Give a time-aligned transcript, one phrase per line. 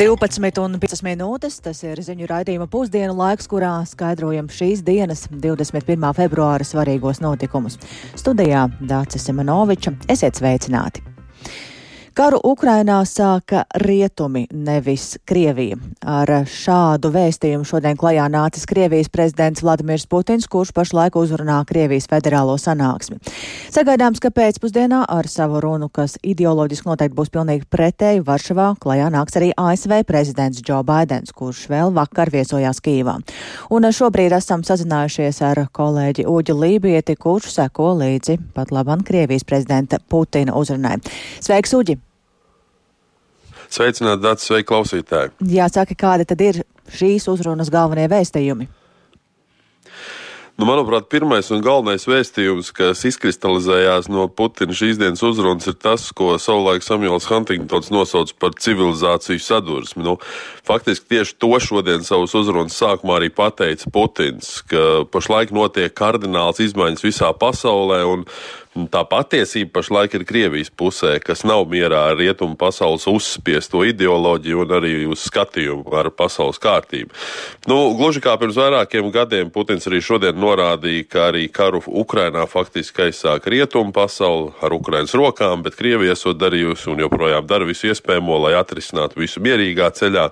[0.00, 1.58] 12 un 5 minūtes.
[1.60, 6.08] Tas ir ziņu raidījuma pusdienu laiks, kurā skaidrojam šīs dienas, 21.
[6.16, 7.76] februāra svarīgos notikumus.
[8.16, 9.92] Studijā Dācis Semenoviča.
[10.08, 11.09] Esiet sveicināti!
[12.20, 15.78] Karu Ukrainā sāka rietumi, nevis Krievija.
[16.04, 22.58] Ar šādu vēstījumu šodien klajā nācis Krievijas prezidents Vladimirs Putins, kurš pašlaik uzrunā Krievijas federālo
[22.60, 23.16] sanāksmi.
[23.72, 29.40] Sagaidāms, ka pēcpusdienā ar savu runu, kas ideoloģiski noteikti būs pilnīgi pretēji, Varšavā klajā nāks
[29.40, 33.16] arī ASV prezidents Joe Bidenis, kurš vēl vakar viesojās Kīvā.
[33.72, 40.04] Un šobrīd esam sazinājušies ar kolēģi Uģi Lībieti, kurš seko līdzi pat labam Krievijas prezidenta
[40.04, 40.98] Putina uzrunai.
[41.40, 42.00] Sveiks, Uģi!
[43.70, 45.30] Sveicināti, Dārts, sveiki klausītāji!
[45.46, 48.66] Jāsaka, kādi tad ir šīs uzrunas galvenie vēstījumi?
[50.60, 56.10] Nu, manuprāt, pirmais un galvenais vēstījums, kas izkristalizējās no Putina šīs dienas uzrunas, ir tas,
[56.12, 60.04] ko savulaik Samuels Huntingtons nosauca par civilizāciju sadursmi.
[60.04, 60.18] Nu,
[60.68, 67.06] faktiski tieši to šodien savas uzrunas sākumā arī pateica Putins, ka pašlaik notiek kardināls izmaiņas
[67.08, 68.26] visā pasaulē un
[68.70, 74.74] Tā patiesība pašlaik ir Krievijas pusē, kas nav mierā ar rietumu pasaules uzspiesto ideoloģiju un
[74.76, 77.10] arī uz skatījumu ar pasaules kārtību.
[77.66, 83.08] Nu, gluži kā pirms vairākiem gadiem Putins arī šodien norādīja, ka arī karu Ukrainā faktiski
[83.08, 88.38] aizsāka rietumu pasauli ar Ukrainas rokām, bet Krievija esot darījusi un joprojām dara visu iespējamo,
[88.46, 90.28] lai atrisinātu visu mierīgā ceļā.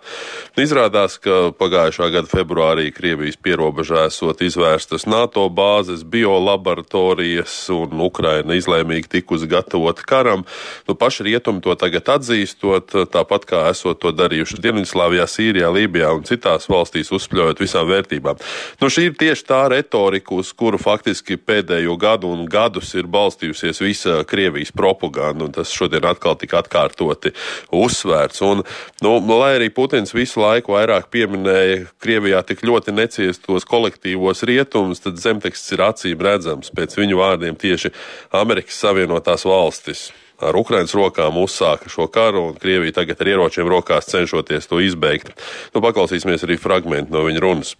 [0.62, 8.56] Izrādās, ka pagājušā gada februārī Krievijas pierobežā esot izvērstas NATO bāzes, biolaboratorijas un Ukrainas Ukraina
[8.58, 10.44] izlēmīgi tikusi gatavota karam.
[10.88, 16.26] Nu, paši rietumi to tagad atzīstot, tāpat kā esot to darījuši Dienvidslāvijā, Sīrijā, Lībijā un
[16.28, 18.40] citās valstīs, uzspļaujot visām vērtībām.
[18.82, 23.80] Nu, šī ir tieši tā retorika, uz kuru faktiski pēdējo gadu un gadus ir balstījusies
[23.84, 27.32] visa Krievijas propaganda, un tas šodien atkal tika atkārtoti
[27.72, 28.44] uzsvērts.
[28.44, 28.64] Un,
[29.04, 35.20] nu, lai arī Putins visu laiku vairāk pieminēja Krievijā tik ļoti neciestos kolektīvos rietumus, tad
[35.22, 36.72] zemteksts ir acīm redzams.
[36.76, 37.92] Pēc viņu vārdiem tieši
[38.31, 40.11] Amerikas Savienotās valstis
[40.43, 45.31] ar Ukraiņas rokām uzsāka šo karu, un Krievija tagad ar ieročiem rokās cenšoties to izbeigt.
[45.75, 47.75] Nu, paklausīsimies arī fragment no viņa runas.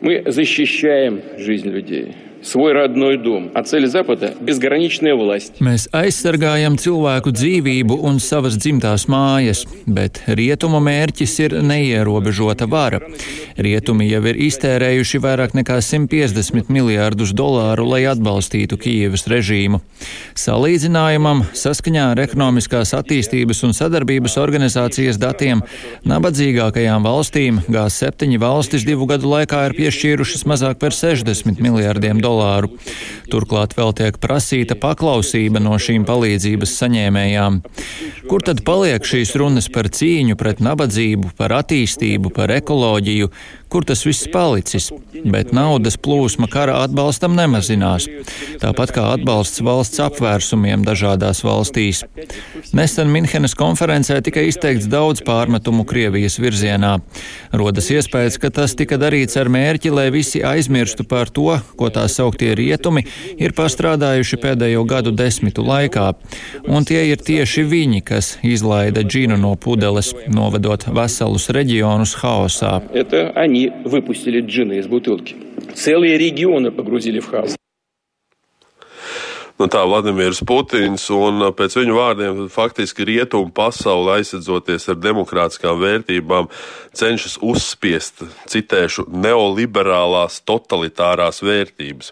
[0.00, 3.50] Мы защищаем жизнь людей свой родной дом.
[3.54, 5.60] А цель Запада – безграничная власть.
[5.60, 13.00] Mēs aizsargājam cilvēku dzīvību un savas dzimtās mājas, bet rietumu mērķis ir neierobežota vara.
[13.58, 19.82] Rietumi jau ir iztērējuši vairāk nekā 150 miljārdus dolāru, lai atbalstītu Kijevas režīmu.
[20.38, 25.64] Salīdzinājumam, saskaņā ar ekonomiskās attīstības un sadarbības organizācijas datiem,
[26.06, 32.73] nabadzīgākajām valstīm G7 valstis divu gadu laikā ir piešķīrušas mazāk par 60 miljārdiem dolāru dolāru.
[33.31, 37.61] Turklāt vēl tiek prasīta paklausība no šīm palīdzības saņēmējām.
[38.29, 43.31] Kur tad paliek šīs runas par cīņu pret nabadzību, par attīstību, par ekoloģiju,
[43.72, 44.90] kur tas viss palicis?
[45.24, 48.06] Bet naudas plūsma kara atbalstam nemazinās,
[48.62, 52.04] tāpat kā atbalsts valsts apvērsumiem dažādās valstīs.
[52.76, 56.98] Nesen Minhenes konferencē tika izteikts daudz pārmetumu Krievijas virzienā.
[57.52, 62.06] Rodas iespējas, ka tas tika darīts ar mērķi, lai visi aizmirstu par to, ko tā
[62.12, 63.04] sauktie rietumi
[63.36, 66.10] ir pastrādājuši pēdējo gadu desmitu laikā.
[66.68, 72.78] Un tie ir tieši viņi, kas izlaida džinu no pudeles, novedot veselus reģionus haosā.
[72.92, 75.36] Это они выпустили джина из бутылки.
[75.74, 77.56] Целые регионы погрузили в хаос.
[79.53, 85.77] Nu, tā Vladimirs Putins, un uh, pēc viņu vārdiem faktiski rietumu pasauli aizsadzoties ar demokrātiskām
[85.77, 86.47] vērtībām,
[86.97, 92.09] cenšas uzspiest, citēšu, neoliberālās totalitārās vērtības.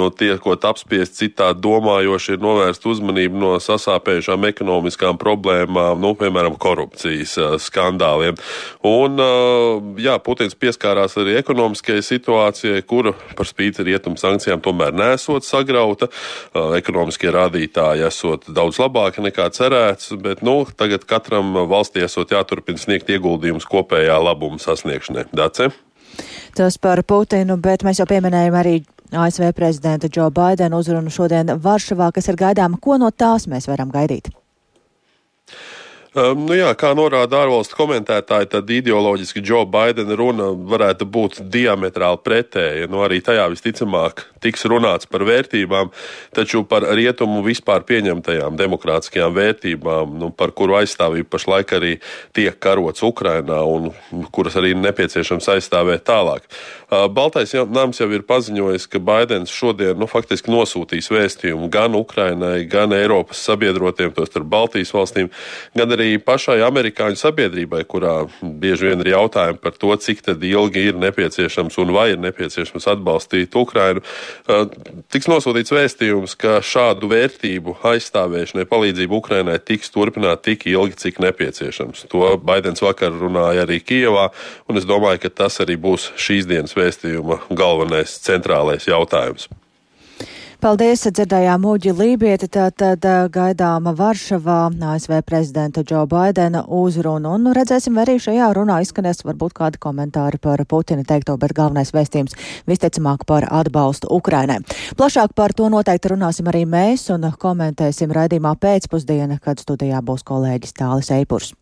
[0.00, 7.36] No tiekot apspiest citādi domājoši ir novērst uzmanību no sasāpējušām ekonomiskām problēmām, nu, piemēram, korupcijas
[7.36, 8.40] uh, skandāliem.
[8.88, 15.44] Un, uh, jā, Putins pieskārās arī ekonomiskajai situācijai, kura par spīti rietumu sankcijām tomēr nesot
[15.44, 16.08] sagrauta
[16.80, 23.10] ekonomiskie rādītāji esot daudz labāki nekā cerēts, bet nu, tagad katram valstī esot jāturpina sniegt
[23.12, 25.28] ieguldījumus kopējā labuma sasniegšanai.
[25.36, 25.70] Dace?
[26.56, 28.78] Tas par Putinu, bet mēs jau pieminējam arī
[29.12, 32.80] ASV prezidenta Džo Baidena uzrunu šodien Varšavā, kas ir gaidāma.
[32.80, 34.32] Ko no tās mēs varam gaidīt?
[36.18, 42.18] Um, nu jā, kā norāda ārvalstu komentētāji, tad ideoloģiski Džo Baidena runa varētu būt diametrāli
[42.24, 42.88] pretēja.
[42.90, 45.92] Nu, arī tajā visticamāk tiks runāts par vērtībām,
[46.34, 51.92] taču par rietumu vispār pieņemtajām demokrātiskajām vērtībām, nu, par kuru aizstāvību pašlaik arī
[52.34, 53.92] tiek karots Ukrainā un
[54.34, 56.48] kuras arī nepieciešams aizstāvēt tālāk.
[56.88, 62.62] Uh, Baltais nams jau ir paziņojis, ka Baidens šodien nu, faktiski nosūtīs vēstījumu gan Ukrainai,
[62.70, 65.30] gan Eiropas sabiedrotiem, tos starp Baltijas valstīm,
[65.76, 70.88] gan arī arī pašai amerikāņu sabiedrībai, kurā bieži vien ir jautājumi par to, cik ilgi
[70.88, 74.00] ir nepieciešams un vai ir nepieciešams atbalstīt Ukrainu,
[75.12, 82.08] tiks nosūtīts vēstījums, ka šādu vērtību aizstāvēšanai palīdzību Ukrainai tiks turpināt tik ilgi, cik nepieciešams.
[82.12, 84.30] To Baidens vakar runāja arī Kijevā,
[84.68, 89.48] un es domāju, ka tas arī būs šīs dienas vēstījuma galvenais centrālais jautājums.
[90.58, 94.56] Paldies, dzirdējām Uģi Lībieti, tātad gaidāma Varšavā
[94.90, 100.58] ASV prezidenta Džo Baidena uzrunu, un redzēsim, arī šajā runā izskanēs varbūt kādi komentāri par
[100.66, 102.34] Putina teikto, bet galvenais vēstījums
[102.66, 104.58] visticamāk par atbalstu Ukrainai.
[104.98, 110.74] Plašāk par to noteikti runāsim arī mēs un komentēsim raidījumā pēcpusdiena, kad studijā būs kolēģis
[110.82, 111.54] Tālis Eipurs.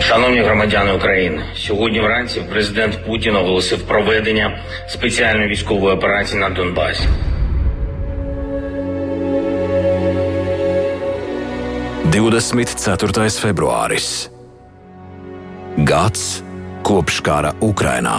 [0.00, 4.58] Шановні громадяни України, сьогодні вранці президент Путін оголосив проведення
[4.88, 7.04] спеціальної військової операції на Донбасі.
[13.44, 14.30] Februāris.
[15.78, 16.42] Gads
[16.82, 18.18] kopš kara Ukrainā.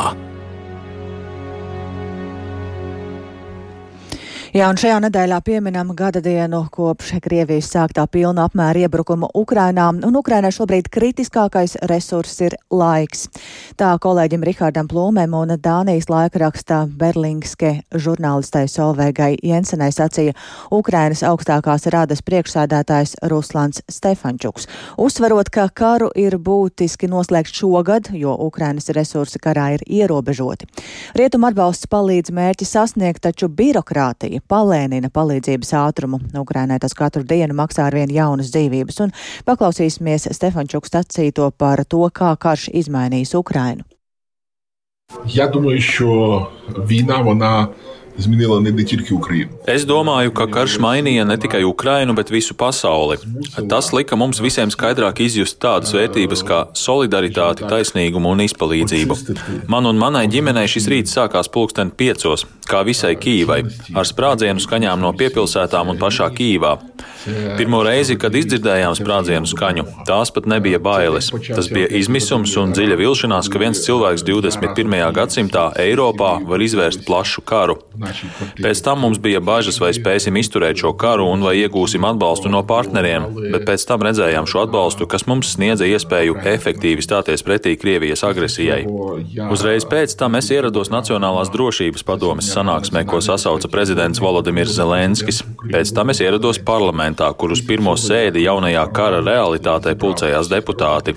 [4.54, 10.18] Jā, un šajā nedēļā pieminam gada dienu kopš Krievijas sāktā pilna apmēra iebrukuma Ukrainā, un
[10.20, 13.24] Ukrainai šobrīd kritiskākais resurss ir laiks.
[13.82, 20.36] Tā kolēģim Rihardam Plūmēm un Dānijas laikrakstā Berlingske žurnālistai Solveigai Jensenai sacīja
[20.70, 24.70] Ukrainas augstākās radas priekšsēdētājs Ruslans Stefančuks,
[25.02, 30.70] uzsverot, ka karu ir būtiski noslēgt šogad, jo Ukrainas resursi karā ir ierobežoti.
[31.18, 36.21] Rietum atbalsts palīdz mērķi sasniegt, taču birokrātija palēnina palīdzības ātrumu.
[36.39, 39.13] Ukrainai tas katru dienu maksā ar vien jaunas dzīvības, un
[39.47, 43.85] paklausīsimies Stefančuku sacīto par to, kā karš izmainīs Ukrainu.
[45.27, 47.69] Я думаю, що війна вона
[48.20, 49.58] zminīja ne tikai Ukrainu.
[49.70, 53.18] Es domāju, ka karš mainīja ne tikai Ukrainu, bet visu pasauli.
[53.70, 59.18] Tas lika mums visiem skaidrāk izjust tādas vērtības kā solidaritāti, taisnīgumu un izpalīdzību.
[59.72, 63.64] Man un manai ģimenei šis rīts sākās pulksten piecos, kā visai Kīvai,
[63.96, 66.78] ar sprādzienu skaņām no piepilsētām un pašā Kīvā.
[67.58, 71.30] Pirmo reizi, kad izdzirdējām sprādzienu skaņu, tās pat nebija bailes.
[71.48, 74.98] Tas bija izmisums un dziļa vilšanās, ka viens cilvēks 21.
[75.16, 77.78] gadsimtā Eiropā var izvērst plašu karu.
[78.60, 82.64] Pēc tam mums bija bažas, vai spēsim izturēt šo karu un vai iegūsim atbalstu no
[82.68, 88.26] partneriem, bet pēc tam redzējām šo atbalstu, kas mums sniedza iespēju efektīvi stāties pretī Krievijas
[88.28, 88.84] agresijai.
[89.54, 95.44] Uzreiz pēc tam es ierados Nacionālās drošības padomes sanāksmē, ko sasauca prezidents Volodimirs Zelenskis.
[95.64, 101.15] Pēc tam es ierados parlamentā, kur uz pirmo sēdi jaunajā kara realitātē pulcējās deputāti.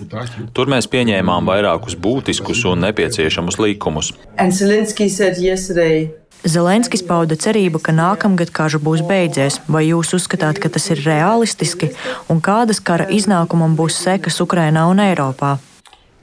[0.53, 4.13] Tur mēs pieņēmām vairākus būtiskus un nepieciešamus likumus.
[4.37, 6.09] And Zelensky said yesterday
[6.41, 9.59] Zelenskis pauda cerību, ka nākamgad karš būs beidzies.
[9.69, 11.91] Vai jūs uzskatāt, ka tas ir realistiski
[12.33, 15.59] un kādas kara iznākumam būs sekas Ukrainā un Eiropā?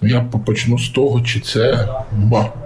[0.02, 1.88] Я почну з того, чи це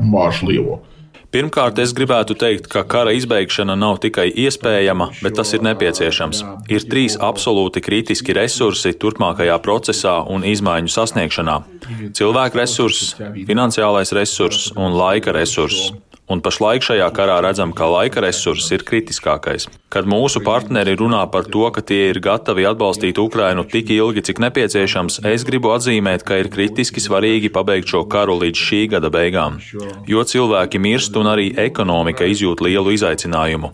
[0.01, 0.81] можливо.
[1.28, 6.40] Pirmkārt, es gribētu teikt, ka kara izbeigšana nav tikai iespējama, bet tas ir nepieciešams.
[6.72, 11.58] Ir trīs absolūti kritiski resursi turpmākajā procesā un izmaiņu sasniegšanā-
[12.18, 13.16] cilvēku resurss,
[13.50, 15.92] finansiālais resurss un laika resurss
[16.28, 19.68] un pašlaik šajā karā redzam, ka laika resurss ir kritiskākais.
[19.88, 24.42] Kad mūsu partneri runā par to, ka tie ir gatavi atbalstīt Ukrainu tik ilgi, cik
[24.44, 29.62] nepieciešams, es gribu atzīmēt, ka ir kritiski svarīgi pabeigt šo karu līdz šī gada beigām,
[30.08, 33.72] jo cilvēki mirst un arī ekonomika izjūt lielu izaicinājumu.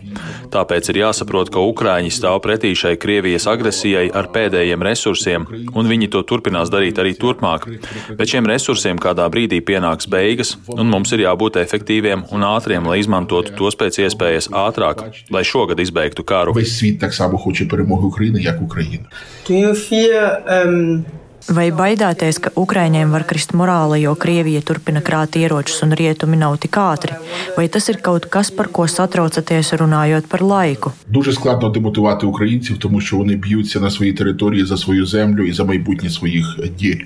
[0.54, 6.12] Tāpēc ir jāsaprot, ka Ukraiņi stāv pretī šai Krievijas agresijai ar pēdējiem resursiem, un viņi
[6.14, 7.66] to turpinās darīt arī turpmāk.
[8.14, 12.84] Bet šiem resursiem kādā brīdī pienāks beigas, un mums ir jābūt efektīviem un un ātriem,
[12.88, 16.54] lai izmantotu tos pēc iespējas ātrāk, lai šogad izbeigtu karu.
[16.56, 19.08] Vai svīt tak samo hoče premogu Ukraina, jak Ukraina?
[19.48, 21.04] Do you fear um,
[21.49, 26.59] Vai baidāties, ka Ukraiņiem var krist morāli, jo Krievija turpina krāt ieročus un rietumi nav
[26.61, 27.15] tik ātri?
[27.55, 30.91] Vai tas ir kaut kas, par ko satraucaties runājot par laiku?
[31.07, 35.53] Дуже складно демотивувати українців, тому що вони б'ються на своїй території за свою землю і
[35.53, 36.59] за майбутнє своїх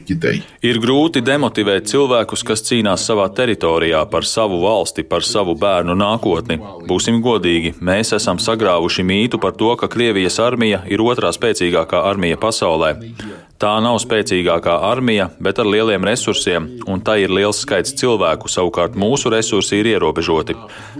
[0.08, 0.44] дітей.
[0.64, 6.60] Ir grūti demotivēt cilvēkus, kas cīnās savā teritorijā par savu valsti, par savu bērnu nākotni.
[6.90, 12.38] Būsim godīgi, mēs esam sagrāvuši mītu par to, ka Krievijas armija ir otrā spēcīgākā armija
[12.38, 12.96] pasaulē.
[13.59, 18.95] Tā nav spēcīgākā armija, bet ar lieliem resursiem, un tai ir liels skaits cilvēku, savukārt
[18.95, 20.55] mūsu resursi ir ierobežoti.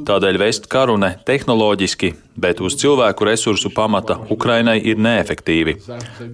[0.09, 5.77] Tādēļ vest karu ne tehnoloģiski, bet uz cilvēku resursu pamata Ukrainai ir neefektīvi.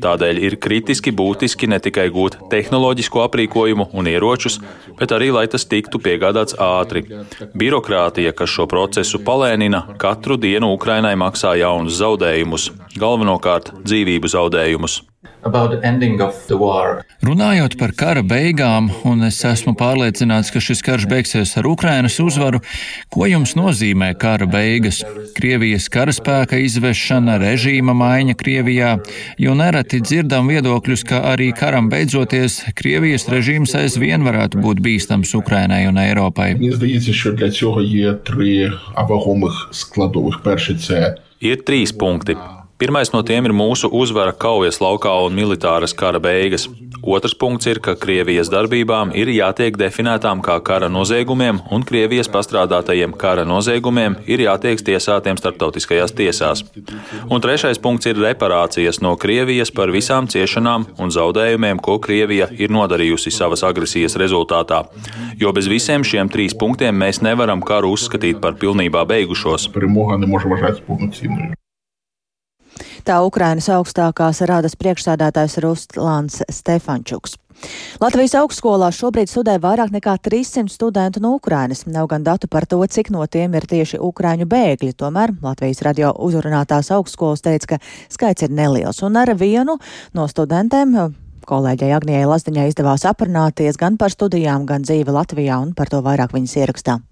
[0.01, 4.63] Tādēļ ir kritiski būtiski ne tikai gūt tehnoloģisko aprīkojumu un ieročus,
[4.97, 7.05] bet arī, lai tas tiktu piegādāts ātri.
[7.53, 15.03] Birokrātija, kas šo procesu palēnina, katru dienu Ukrainai maksā jaunus zaudējumus, galvenokārt dzīvību zaudējumus.
[17.25, 22.63] Runājot par kara beigām, un es esmu pārliecināts, ka šis karš beigsies ar Ukrainas uzvaru,
[23.13, 25.03] ko jums nozīmē kara beigas?
[25.37, 28.95] Krievijas karaspēka izvešana, režīma maiņa Krievijā,
[29.41, 35.85] jo nereti dzirdam viedokļus, ka arī karam beidzoties, Krievijas režīms aizvien varētu būt bīstams Ukrainai
[35.91, 36.55] un Eiropai.
[41.45, 42.39] Ir trīs punkti.
[42.79, 46.65] Pirmais no tiem ir mūsu uzvara kaujas laukā un militāras kara beigas.
[47.07, 53.15] Otrs punkts ir, ka Krievijas darbībām ir jātiek definētām kā kara noziegumiem, un Krievijas pastrādātajiem
[53.21, 56.65] kara noziegumiem ir jātiek tiesātiem starptautiskajās tiesās.
[57.31, 62.75] Un trešais punkts ir reparācijas no Krievijas par visām ciešanām un zaudējumiem, ko Krievija ir
[62.75, 64.83] nodarījusi savas agresijas rezultātā.
[65.39, 69.71] Jo bez visiem šiem trīs punktiem mēs nevaram karu uzskatīt par pilnībā beigušos.
[73.05, 77.35] Tā Ukrainas augstākās rādas priekšsādātājs Rustlāns Stefančuks.
[78.01, 81.85] Latvijas augstskolās šobrīd studē vairāk nekā 300 studentu no Ukrainas.
[81.85, 84.97] Nav gan datu par to, cik no tiem ir tieši ukraiņu bēgļi.
[84.97, 89.05] Tomēr Latvijas radio uzrunātās augstskolas teica, ka skaits ir neliels.
[89.05, 89.77] Un ar vienu
[90.17, 90.97] no studentēm
[91.45, 96.33] kolēģei Agnijai Lazdiņai izdevās aprunāties gan par studijām, gan dzīvi Latvijā, un par to vairāk
[96.33, 97.03] viņas ierakstā.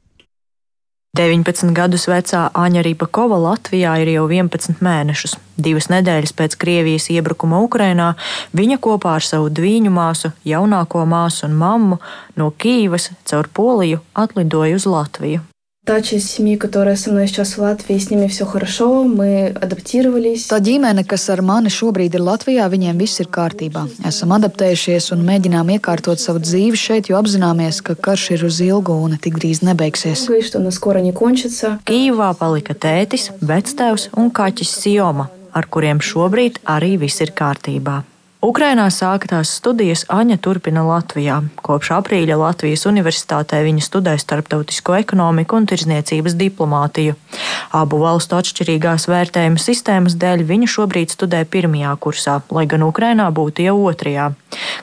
[1.13, 5.35] 19 gadus vecā Aņa Rībakova Latvijā ir jau 11 mēnešus.
[5.61, 8.15] Divas nedēļas pēc Krievijas iebrukuma Ukrainā
[8.57, 12.01] viņa kopā ar savu dviņu māsu, jaunāko māsu un mammu
[12.41, 15.45] no Kīivas caur Poliju atlidoja uz Latviju.
[15.88, 20.50] Та часть семьи, которая со мной сейчас в Латвии, с ними все хорошо, мы адаптировались.
[20.52, 23.86] Tā ģimene, kas ar mani šobrīd ir Latvijā, viņiem viss ir kārtībā.
[24.04, 29.00] Esam adaptējušies un mēģinām iekārtot savu dzīvi šeit, jo apzināmies, ka karš ir uz ilgu
[29.06, 30.28] un tik drīz nebeigsies.
[31.88, 38.02] Kīvā palika tētis, vectēvs un kaķis Sioma, ar kuriem šobrīd arī viss ir kārtībā.
[38.42, 41.40] Ukrainā sāktās studijas Aņa turpina Latvijā.
[41.66, 47.16] Kopš aprīļa Latvijas Universitātē viņa studē starptautisko ekonomiku un tirzniecības diplomātiju.
[47.74, 53.66] Abu valstu atšķirīgās vērtējuma sistēmas dēļ viņa šobrīd studē pirmajā kursā, lai gan Ukrainā būtu
[53.66, 54.30] jau otrajā.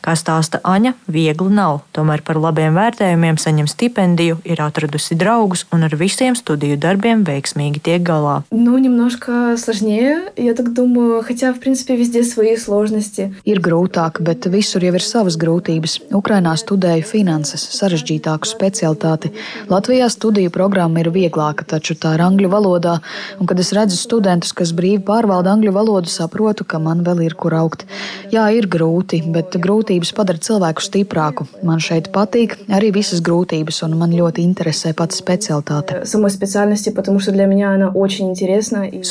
[0.02, 5.86] Kā stāsta Aņa, viegli nav, tomēr par labiem vērtējumiem saņem stipendiju, ir atradusi draugus un
[5.86, 8.42] ar visiem studiju darbiem veiksmīgi tiek galā.
[8.50, 13.32] Nu, немножко сложнее, я так думаю, хотя, в принципе, везде свои сложности.
[13.49, 15.95] Ir grūtāk, bet visur jau ir savas grūtības.
[16.13, 19.31] Ukrainā studēju finanses, sarežģītāku specialitāti.
[19.71, 22.99] Latvijā studiju programma ir vieglāka, taču tā ir angļu valodā,
[23.41, 27.33] un kad es redzu studentus, kas brīvi pārvalda angļu valodu, saprotu, ka man vēl ir
[27.39, 27.87] kur augt.
[28.29, 31.47] Jā, ir grūti, bet grūtības padara cilvēku stiprāku.
[31.65, 36.03] Man šeit patīk arī visas grūtības, un man ļoti interesē pati specialitāte.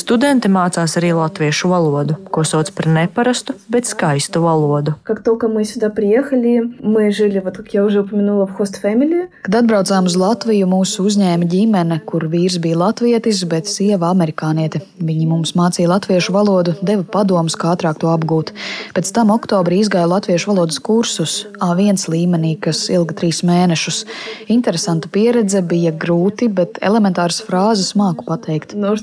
[0.05, 4.96] Studenti mācās arī latviešu valodu, ko sauc par neparastu, bet skaistu valodu.
[5.04, 9.30] Как только мы сюда приехали, мы жили, вот как я уже упомянула, в host family.
[9.44, 14.82] Kad atbraucām uz Latviju, mūsu uzņēma ģimene, kur vīrs bija latvietis, bet sieva amerikāniete.
[15.00, 18.54] Viņi mums mācīja latviešu valodu, deva padomus, kā ātrāk to apgūt.
[18.96, 24.04] Pēc tam oktobrī izgāju latviešu valodas kursus A1 līmenī, kas ilga trīs mēnešus.
[24.48, 28.74] Interesanta pieredze, bija grūti, bet elementāras frāzes māku pateikt.
[28.74, 28.94] No,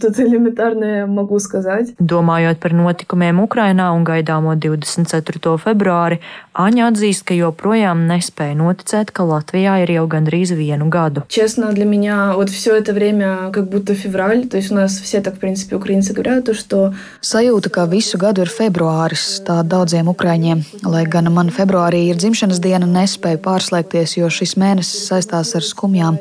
[1.20, 1.94] могу сказать.
[1.98, 4.54] Domājot par notikumiem Ukrainā un gaidāmo
[5.14, 5.58] 24.
[5.58, 6.20] februāri,
[6.60, 11.22] Aņa atzīst, ka joprojām nespēja noticēt, ka Latvijā ir jau gandrīz vienu gadu.
[11.28, 15.20] Честно, для меня вот все это время как будто февраль, то есть у нас все
[15.20, 16.92] так, в принципе, украинцы говорят, то, что...
[17.22, 20.64] Sajūta, ka visu gadu ir februāris, tā daudziem ukraiņiem.
[20.84, 26.18] Lai gan man februārī ir dzimšanas diena, nespēju pārslēgties, jo šis mēnesis saistās ar skumjām.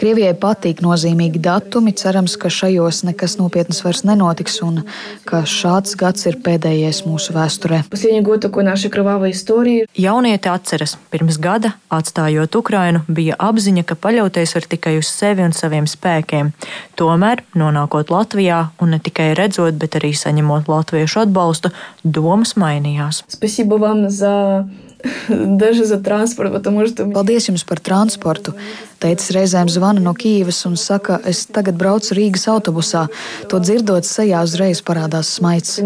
[0.00, 4.82] Krievijai patīk nozīmīgi datumi, cerams, ka šajos nekas nopietnas vairs nenotiks un
[5.28, 7.84] ka šāds gads ir pēdējais mūsu vēsturē.
[8.23, 9.85] iegūtu naša kravāva istorija.
[9.99, 15.53] Jaunieti atceras, pirms gada, atstājot Ukrainu, bija apziņa, ka paļauties var tikai uz sevi un
[15.53, 16.53] saviem spēkiem.
[16.95, 23.23] Tomēr, nonākot Latvijā, un ne tikai redzot, bet arī saņemot latviešu atbalstu, domas mainījās.
[23.27, 24.63] Spasība vam za
[25.28, 27.06] Daži za transportu, потому что...
[27.06, 28.54] Paldies jums par transportu.
[28.98, 33.06] Teicis reizēm zvana no Kīivas un saka, es tagad braucu Rīgas autobusā.
[33.46, 35.78] To dzirdot, sejā uzreiz parādās smaids.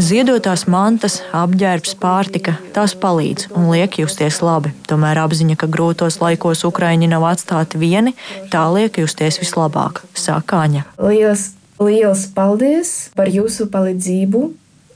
[0.00, 4.72] Ziedotās mantas, apģērbs, pārtika, tās palīdz un liek justies labi.
[4.88, 8.16] Tomēr apziņa, ka grūtos laikos Ukraiņi nav atstāti vieni,
[8.48, 10.88] tā liek justies vislabāk, saka Aņa.
[10.96, 11.50] Lielas
[11.82, 14.48] Lielas paldies par jūsu palīdzību!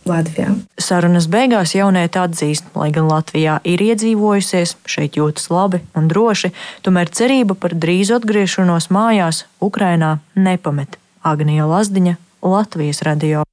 [0.09, 0.55] Latvijā.
[0.81, 6.51] Sarunas beigās jaunieti atzīst, lai gan Latvijā ir iedzīvojusies, šeit jūtas labi un droši,
[6.85, 10.97] tomēr cerība par drīzu atgriešanos mājās Ukrainā nepamet.
[11.21, 13.45] Agnija Lazdiņa, Latvijas radio.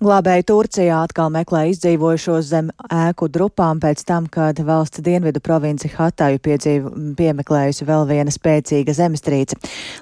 [0.00, 6.40] Glābēji Turcijā atkal meklē izdzīvojušos zem ēku drupām pēc tam, kad valsts dienvidu provinci Hataju
[6.40, 9.58] piedzīv, piemeklējusi vēl viena spēcīga zemestrīce.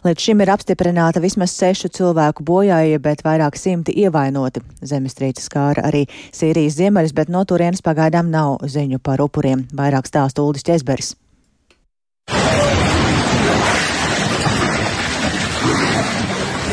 [0.06, 4.62] Līdz šim ir apstiprināta vismaz sešu cilvēku bojāja, bet vairāk simti ievainoti.
[4.86, 9.66] Zemestrīce skāra arī Sīrijas ziemeļus, bet no turienes pagaidām nav ziņu par upuriem.
[9.74, 11.16] Vairāk stāsta Uldis Česberis.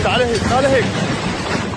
[0.06, 0.86] تعال هيك تعال هيك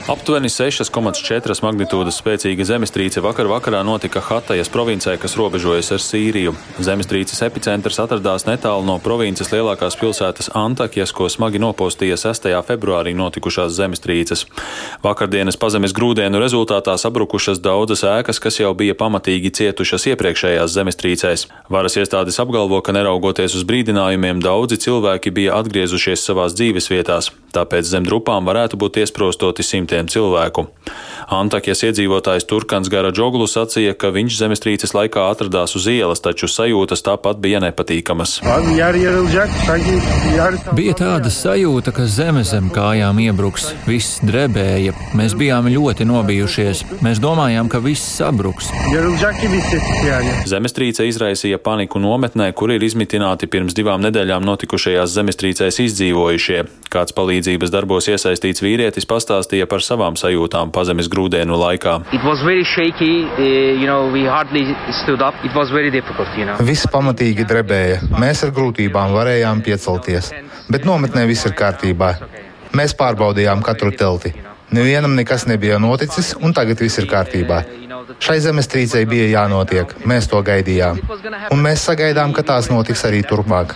[0.04, 6.52] Aptuveni 6,4 magnitūdas spēcīga zemestrīce vakar vakarā notika Hatajas provincē, kas robežojas ar Sīriju.
[6.84, 12.50] Zemestrīces epicentrs atradās netālu no provinces lielākās pilsētas Antakjas, ko smagi nopostīja 6.
[12.68, 14.44] februārī notikušās zemestrīces.
[15.06, 21.48] Vakardienas pazemes grūdienu rezultātā sabrukušas daudzas ēkas, kas jau bija pamatīgi cietušas iepriekšējās zemestrīcēs.
[21.72, 28.04] Varas iestādes apgalvo, ka neraugoties uz brīdinājumiem, daudzi cilvēki bija atgriezušies savās dzīvesvietās, tāpēc zem
[28.04, 30.68] drupām varētu būt iesprostoti simti simtiem cilvēku.
[31.34, 37.02] Antakjas iedzīvotājs Turkans Gara Džoglu sacīja, ka viņš zemestrīces laikā atradās uz ielas, taču sajūtas
[37.06, 38.42] tāpat bija nepatīkamas.
[40.76, 47.24] Bija tāda sajūta, ka zeme zem kājām iebruks, viss drebēja, mēs bijām ļoti nobijušies, mēs
[47.24, 48.70] domājām, ka viss sabruks.
[50.52, 56.62] Zemestrīce izraisīja paniku nometnē, kur ir izmitināti pirms divām nedēļām notikušajās zemestrīcēs izdzīvojušie.
[56.94, 62.00] Kāds palīdzības darbos iesaistīts vīrietis pastāstīja par savām sajūtām pazemes grūdienu laikā.
[62.64, 63.40] Shaky, uh,
[63.80, 64.30] you know, you
[66.46, 66.58] know.
[66.64, 68.00] Viss pamatīgi drebēja.
[68.20, 70.32] Mēs ar grūtībām varējām piecelties,
[70.70, 72.16] bet nometnē viss ir kārtībā.
[72.74, 74.34] Mēs pārbaudījām katru telti.
[74.74, 77.62] Nevienam nekas nebija noticis, un tagad viss ir kārtībā.
[78.24, 81.04] Šai zemestrīcei bija jānotiek, mēs to gaidījām.
[81.54, 83.76] Un mēs sagaidām, ka tās notiks arī turpmāk.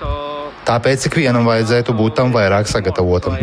[0.68, 3.38] Tāpēc ikvienam vajadzētu būt tam vairāk sagatavotam.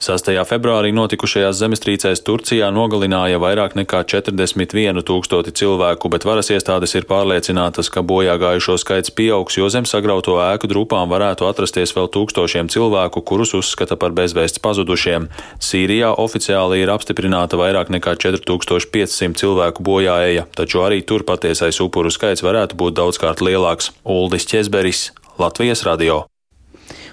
[0.00, 0.30] 6.
[0.48, 7.90] februārī notikušajās zemestrīcēs Turcijā nogalināja vairāk nekā 41 tūkstoti cilvēku, bet varas iestādes ir pārliecinātas,
[7.92, 13.24] ka bojā gājušo skaits pieaugs, jo zem sagrauto ēku drupām varētu atrasties vēl tūkstošiem cilvēku,
[13.28, 15.28] kurus uzskata par bezvēsts pazudušiem.
[15.60, 22.44] Sīrijā oficiāli ir apstiprināta vairāk nekā 4500 cilvēku bojāēja, taču arī tur patiesais upuru skaits
[22.44, 23.92] varētu būt daudzkārt lielāks.
[24.04, 25.10] Uldis Ķezberis,
[25.42, 26.22] Latvijas radio.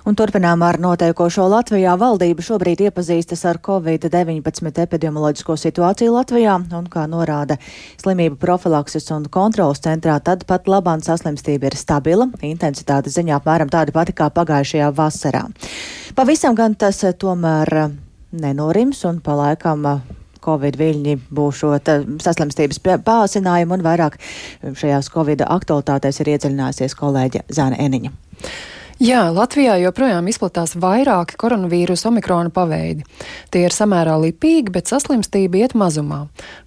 [0.05, 1.95] Un turpinām ar noteikošo Latvijā.
[1.97, 7.57] Valdība šobrīd iepazīstas ar Covid-19 epidemioloģisko situāciju Latvijā, un, kā norāda
[8.03, 13.95] slimību profilakses un kontrolas centrā, tad pat labāk saslimstība ir stabila, intensitāte ziņā apmēram tāda
[13.95, 15.47] pati kā pagājušajā vasarā.
[16.13, 17.95] Pavisam gan tas eh, tomēr eh,
[18.43, 20.03] nenorims un pa laikam eh,
[20.43, 24.19] Covid viļņi būšot saslimstības pāsinājumu un vairāk
[24.63, 28.13] šajās Covid aktualitātēs ir iedziļinājusies kolēģe Zāne Eniņa.
[29.03, 33.03] Jā, Latvijā joprojām izplatās vairāki koronavīrusa omikrona paveidi.
[33.51, 36.21] Tie ir samērā lipīgi, bet saslimstība iet mazumā.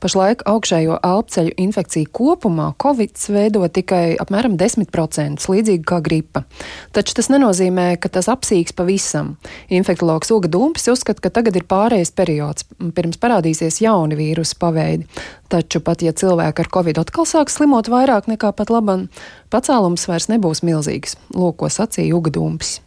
[0.05, 6.45] Pašlaik augšējo elpceļu infekciju kopumā Covid veido tikai apmēram 10%, līdzīgi kā gripa.
[6.93, 9.39] Taču tas nenozīmē, ka tas apsīks pavisam.
[9.73, 15.09] Infektologs Uga Dumpis uzskata, ka tagad ir pārējais periods, pirms parādīsies jauni vīrusu paveidi.
[15.53, 19.07] Taču pat ja cilvēki ar covid atkal sāks slimot vairāk nekā pat laban,
[19.55, 21.15] pacēlums vairs nebūs milzīgs.
[21.35, 22.81] Lūk, ko sacīja Uga Dumpis.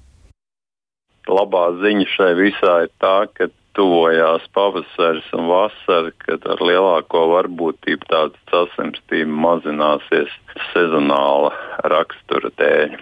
[1.29, 8.09] Labā ziņa šai visā ir tā, ka tuvojās pavasaris un vasara, kad ar lielāko varbūtību
[8.09, 10.33] tāda saslimstība mazināsies
[10.73, 11.53] sezonāla
[11.93, 12.97] rakstura dēļ.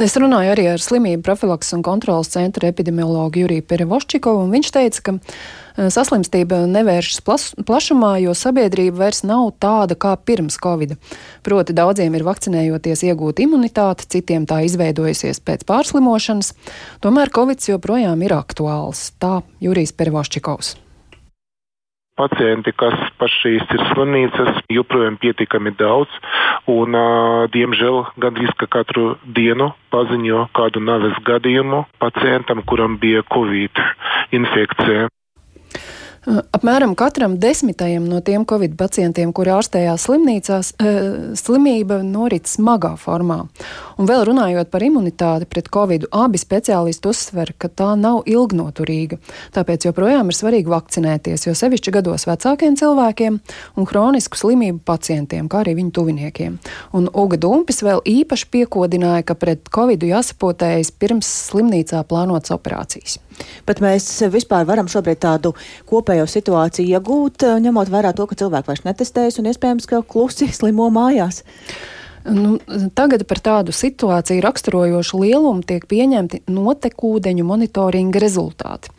[0.00, 5.02] Es runāju arī ar slimību profilakses un kontrolas centra epidemiologu Juriju Perevoščikovu, un viņš teica,
[5.04, 5.12] ka
[5.76, 10.96] saslimstība nevēršas plas, plašumā, jo sabiedrība vairs nav tāda kā pirms Covid.
[11.46, 16.54] Proti daudziem ir vakcinējoties iegūta imunitāte, citiem tā izveidojusies pēc pārslimošanas,
[17.04, 19.10] tomēr Covid joprojām ir aktuāls.
[19.20, 20.76] Tā Jurijs Pervoščikovs
[22.20, 22.96] pacienti, kas
[23.40, 26.12] šīs ir slimnīcas, joprojām pietiekami daudz.
[26.70, 33.80] Un, uh, diemžēl gandrīz katru dienu paziņo kādu nāves gadījumu pacientam, kuram bija covid
[34.36, 35.08] infekcija.
[36.28, 40.72] Apmēram katram desmitajam no tiem covid pacientiem, kuri ārstējās slimnīcās,
[41.40, 43.38] slimība norit smagā formā.
[43.96, 49.16] Un vēl runājot par imunitāti pret covid, abi speciālisti uzsver, ka tā nav ilgnoturīga.
[49.56, 53.40] Tāpēc joprojām ir svarīgi vakcinēties, jo sevišķi gados vecākiem cilvēkiem
[53.80, 56.60] un hronisku slimību pacientiem, kā arī viņu tuviniekiem.
[57.00, 63.16] Un Uga Dumpis vēl īpaši piekodināja, ka pret covid jāsapotējas pirms slimnīcā plānotas operācijas.
[63.68, 65.54] Bet mēs vispār varam šobrīd tādu
[65.90, 70.90] kopējo situāciju iegūt, ņemot vērā to, ka cilvēki vairs netestējas un iespējams, ka klusi slimo
[70.94, 71.42] mājās.
[72.28, 72.58] Nu,
[72.92, 78.92] tagad par tādu situāciju raksturojošu lielumu tiek pieņemti notekūdeņu monitoringa rezultāti.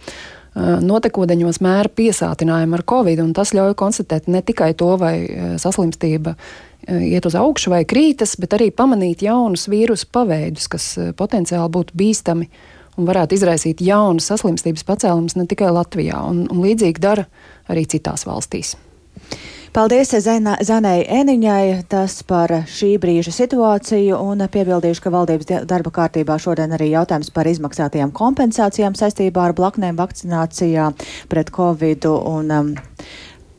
[0.57, 5.13] Notekūdeņos mēra piesātinājumu ar covid, un tas ļauj konstatēt ne tikai to, vai
[5.61, 6.33] saslimstība
[6.89, 12.49] iet uz augšu vai krītas, bet arī pamanīt jaunus vīrusu paveidus, kas potenciāli būtu bīstami
[13.01, 17.27] un varētu izraisīt jaunas saslimstības pacēlumus ne tikai Latvijā, un, un līdzīgi dara
[17.71, 18.77] arī citās valstīs.
[19.71, 20.09] Paldies
[20.67, 26.89] Zanai Eniņai tas par šī brīža situāciju un piebildīšu, ka valdības darba kārtībā šodien arī
[26.91, 30.89] jautājums par izmaksātajām kompensācijām saistībā ar blaknēm vakcinācijā
[31.31, 32.73] pret Covid un um,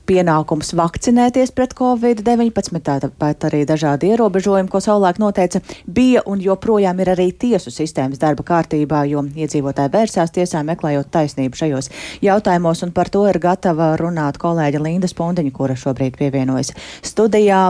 [0.08, 7.12] pienākums vakcinēties pret covid-19, tāpat arī dažādi ierobežojumi, ko savulaik noteica, bija un joprojām ir
[7.14, 11.90] arī tiesu sistēmas darba kārtībā, jo iedzīvotāji vērsās tiesā meklējot taisnību šajos
[12.24, 16.74] jautājumos, un par to ir gatava runāt kolēģa Linda Spundiņa, kura šobrīd pievienojas
[17.06, 17.64] studijā.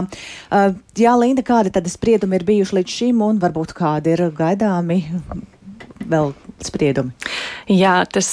[0.49, 5.03] Uh, jā, Linda, kādi tad spriedumi ir bijuši līdz šim, un varbūt kādi ir gaidāmi
[6.09, 7.13] vēl spriedumi?
[7.71, 8.27] Jā, tas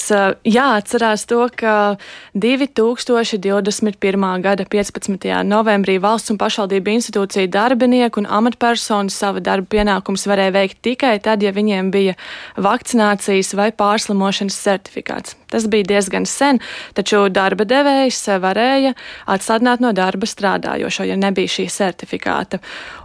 [0.47, 1.95] jāatcerās to, ka
[2.35, 4.25] 2021.
[4.43, 5.27] gada 15.
[5.47, 11.43] novembrī valsts un pašvaldību institūcija darbinieki un amatpersonu sava darba pienākums varēja veikt tikai tad,
[11.43, 12.17] ja viņiem bija
[12.59, 15.37] vakcinācijas vai pārslimošanas certifikāts.
[15.51, 16.61] Tas bija diezgan sen,
[16.95, 18.95] taču darba devējs varēja
[19.31, 22.61] atstādināt no darba strādājošo, ja nebija šī certifikāta.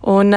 [0.07, 0.35] Un,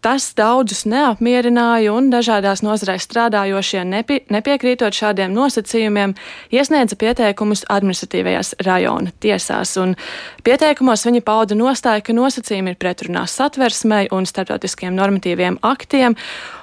[0.00, 6.14] Tas daudzus neapmierināja, un dažādās nozarēs strādājošie nepie, nepiekrītot šādiem nosacījumiem,
[6.56, 9.74] iesniedza pieteikumus administratīvajās rajona tiesās.
[10.46, 16.16] Pieteikumos viņi pauda nostāju, ka nosacījumi ir pretrunā satversmei un starptautiskiem normatīviem aktiem,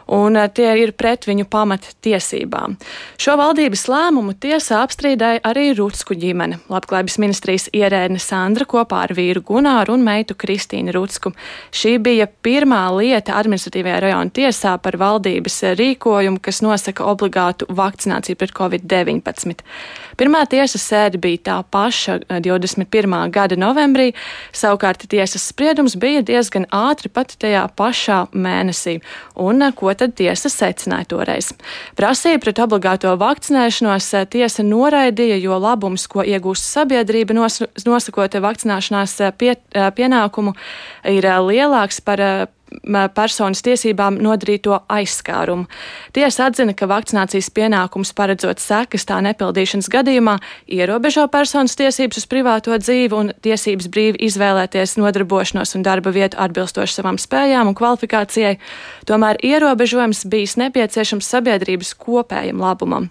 [0.08, 2.78] un eh, tie ir pret viņu pamattiesībām.
[3.20, 6.62] Šo valdības lēmumu tiesā apstrīdēja arī Rutsku ģimene.
[6.72, 11.34] Labklājības ministrijas ierēdne Sandra kopā ar vīru Gunāru un meitu Kristīnu Rutsku.
[11.76, 18.56] Šī bija pirmā lieta administratīvajā rajona tiesā par valdības rīkojumu, kas nosaka obligātu vakcināciju pret
[18.58, 19.64] covid-19.
[20.18, 23.18] Pirmā tiesas sēde bija tā paša 21.
[23.18, 24.14] Eh, gada novembrī,
[24.56, 28.98] savukārt tiesas spriedums bija diezgan ātri pat tajā pašā mēnesī.
[29.36, 31.52] Un eh, ko tad tiesa secināja toreiz?
[31.98, 39.56] Prasība pret obligāto vakcinēšanos eh, tiesa noraidīja, jo labums, ko iegūst sabiedrība nosakot vakcināšanās pie,
[39.74, 40.54] pienākumu,
[41.10, 42.24] ir lielāks par
[43.16, 45.68] personas tiesībām nodarīto aizskārumu.
[46.16, 52.76] Tiesa atzina, ka vakcinācijas pienākums paredzot sekas tā nepildīšanas gadījumā ierobežo personas tiesības uz privāto
[52.76, 58.58] dzīvi un tiesības brīvi izvēlēties nodarbošanos un darba vietu atbilstoši savām spējām un kvalifikācijai.
[59.08, 63.10] Tomēr ierobežojums bijis nepieciešams sabiedrības kopējam labumam.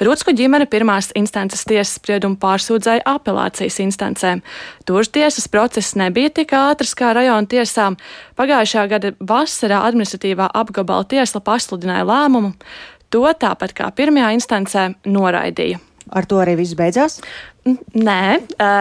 [0.00, 4.44] Rutsku ģimene pirmās instances tiesas spriedumu pārsūdzēja apelācijas instancēm.
[4.88, 7.96] Tur tiesas process nebija tik ātrs kā rajona tiesām.
[8.40, 12.54] Pagājušā gada vasarā administratīvā apgabala tiesla pasludināja lēmumu.
[13.10, 15.80] To tāpat kā pirmajā instancē noraidīja.
[16.10, 17.20] Ar to arī viss beidzās?
[17.94, 18.40] Nē,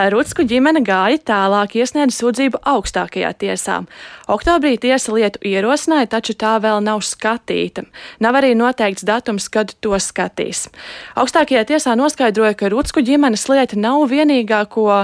[0.10, 3.76] Rutsku ģimene gāja tālāk, iesniedza sūdzību augstākajā tiesā.
[4.32, 7.84] Oktobrī tiesa lietu ierosināja, taču tā vēl nav skatīta.
[8.24, 10.69] Nav arī noteikts datums, kad to skatīs.
[11.19, 15.04] Augstākajā tiesā noskaidroja, ka Rutsku ģimenes lieta nav vienīgā, ko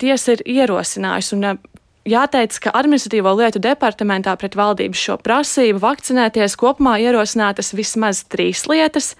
[0.00, 1.36] tiesa ir ierosinājusi.
[1.36, 1.60] Un,
[2.02, 9.12] Jāteic, ka administratīvo lietu departamentā pret valdības šo prasību vakcinēties kopumā ierosinātas vismaz trīs lietas,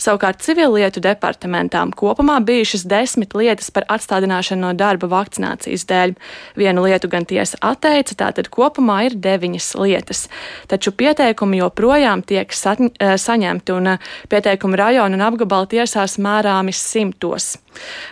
[0.00, 6.14] savukārt civilietu departamentām kopumā bijušas desmit lietas par atstādināšanu no darba vakcinācijas dēļ.
[6.56, 10.24] Vienu lietu gan tiesa atteica, tātad kopumā ir deviņas lietas.
[10.72, 17.58] Taču pieteikumi joprojām tiek eh, saņemti un eh, pieteikumi rajona un apgabala tiesās mērāmi simtos.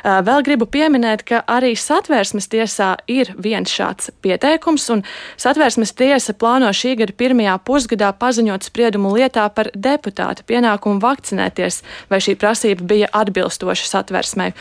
[0.05, 5.05] Eh, vēl gribu pieminēt, ka arī satvērsmes tiesā ir viens šāds pieteikums, un
[5.41, 12.23] satvērsmes tiesa plāno šī gada pirmajā pusgadā paziņot spriedumu lietā par deputāta pienākumu vakcinēties, vai
[12.25, 14.55] šī prasība bija atbilstoša satvērsmei.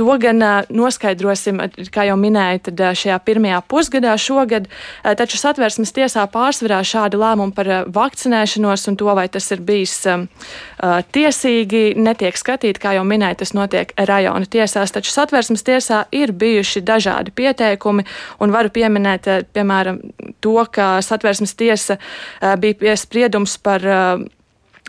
[0.00, 0.40] To gan
[0.72, 1.58] noskaidrosim,
[1.92, 4.70] kā jau minēju, tad šajā pirmajā pusgadā šogad,
[5.04, 9.98] taču satversmes tiesā pārsvarā šādi lēmumi par vakcinēšanos un to, vai tas ir bijis
[11.12, 16.80] tiesīgi, netiek skatīti, kā jau minēju, tas notiek rajona tiesās, taču satversmes tiesā ir bijuši
[16.80, 18.08] dažādi pieteikumi
[18.40, 20.00] un varu pieminēt, piemēram,
[20.40, 22.00] to, ka satversmes tiesa
[22.40, 23.84] bija spriedums par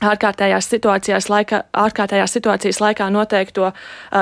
[0.01, 3.75] ārkārtējās situācijās, laika, ārkārtējās situācijas laikā noteikto uh,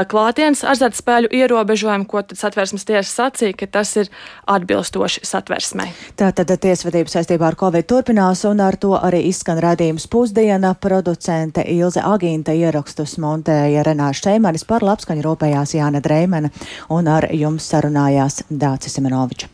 [0.09, 4.11] klātienes azartspēļu ierobežojumu, ko tad satversmes tiesa sacīja, ka tas ir
[4.49, 5.91] atbilstoši satversmei.
[6.19, 10.75] Tātad tiesvedība saistībā ar Covid turpinās, un ar to arī izskan radījums pusdiena.
[10.79, 16.51] Producente Ilze Agīnta ierakstus montēja Renāša Čeimanis par labskaņu rūpējās Jāna Dreimena,
[16.89, 19.49] un ar jums sarunājās Dācis Simenovičs.